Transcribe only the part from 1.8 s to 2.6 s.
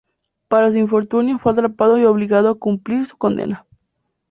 y obligado a